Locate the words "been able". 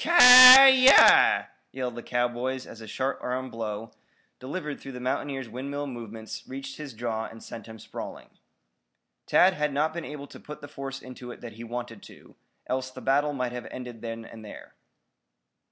9.93-10.25